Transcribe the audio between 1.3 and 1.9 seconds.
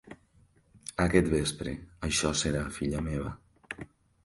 vespre.